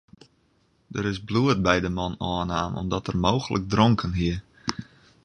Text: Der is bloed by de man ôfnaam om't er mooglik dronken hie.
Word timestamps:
Der 0.91 1.05
is 1.11 1.19
bloed 1.27 1.57
by 1.67 1.75
de 1.83 1.91
man 1.97 2.13
ôfnaam 2.31 2.71
om't 2.79 3.07
er 3.11 3.17
mooglik 3.25 3.65
dronken 3.73 4.13
hie. 4.19 4.35